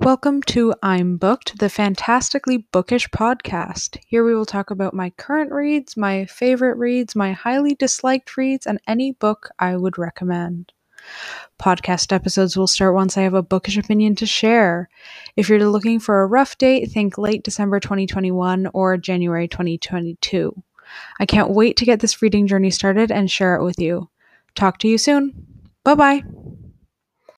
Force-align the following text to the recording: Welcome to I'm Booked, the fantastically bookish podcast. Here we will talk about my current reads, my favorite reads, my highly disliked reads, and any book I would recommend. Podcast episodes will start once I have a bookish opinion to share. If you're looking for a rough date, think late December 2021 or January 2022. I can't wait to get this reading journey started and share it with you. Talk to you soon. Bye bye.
Welcome 0.00 0.42
to 0.42 0.74
I'm 0.80 1.16
Booked, 1.16 1.58
the 1.58 1.68
fantastically 1.68 2.58
bookish 2.70 3.08
podcast. 3.08 3.98
Here 4.06 4.24
we 4.24 4.32
will 4.32 4.46
talk 4.46 4.70
about 4.70 4.94
my 4.94 5.10
current 5.10 5.50
reads, 5.50 5.96
my 5.96 6.24
favorite 6.26 6.78
reads, 6.78 7.16
my 7.16 7.32
highly 7.32 7.74
disliked 7.74 8.36
reads, 8.36 8.64
and 8.64 8.80
any 8.86 9.10
book 9.10 9.50
I 9.58 9.76
would 9.76 9.98
recommend. 9.98 10.72
Podcast 11.60 12.12
episodes 12.12 12.56
will 12.56 12.68
start 12.68 12.94
once 12.94 13.18
I 13.18 13.22
have 13.22 13.34
a 13.34 13.42
bookish 13.42 13.76
opinion 13.76 14.14
to 14.16 14.26
share. 14.26 14.88
If 15.34 15.48
you're 15.48 15.68
looking 15.68 15.98
for 15.98 16.22
a 16.22 16.26
rough 16.26 16.56
date, 16.58 16.92
think 16.92 17.18
late 17.18 17.42
December 17.42 17.80
2021 17.80 18.68
or 18.72 18.96
January 18.98 19.48
2022. 19.48 20.62
I 21.18 21.26
can't 21.26 21.50
wait 21.50 21.76
to 21.78 21.84
get 21.84 21.98
this 21.98 22.22
reading 22.22 22.46
journey 22.46 22.70
started 22.70 23.10
and 23.10 23.28
share 23.28 23.56
it 23.56 23.64
with 23.64 23.80
you. 23.80 24.08
Talk 24.54 24.78
to 24.78 24.88
you 24.88 24.96
soon. 24.96 25.44
Bye 25.82 25.96
bye. 25.96 26.22